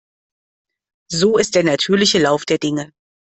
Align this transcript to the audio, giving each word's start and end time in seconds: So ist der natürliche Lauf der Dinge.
So 1.11 1.37
ist 1.37 1.53
der 1.53 1.63
natürliche 1.63 2.17
Lauf 2.19 2.43
der 2.43 2.57
Dinge. 2.57 2.91